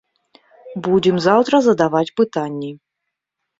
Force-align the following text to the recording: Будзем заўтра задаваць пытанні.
Будзем 0.87 1.19
заўтра 1.27 1.55
задаваць 1.67 2.03
пытанні. 2.23 2.75